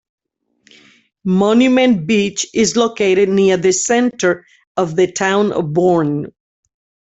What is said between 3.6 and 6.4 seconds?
center of the town of Bourne.